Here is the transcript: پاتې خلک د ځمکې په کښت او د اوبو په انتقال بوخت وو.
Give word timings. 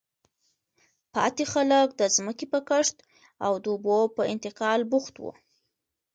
پاتې 1.13 1.43
خلک 1.53 1.87
د 1.95 2.01
ځمکې 2.15 2.45
په 2.53 2.59
کښت 2.69 2.97
او 3.45 3.53
د 3.63 3.65
اوبو 3.73 3.97
په 4.15 4.23
انتقال 4.33 4.79
بوخت 4.91 5.15
وو. 5.21 5.31